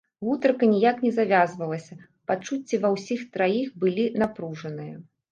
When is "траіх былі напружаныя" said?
3.35-4.95